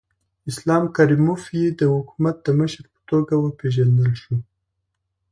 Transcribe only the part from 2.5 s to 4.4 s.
مشر په توګه وپېژندل شو.